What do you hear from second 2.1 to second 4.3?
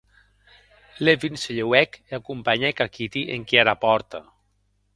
acompanhèc a Kitty enquiara pòrta.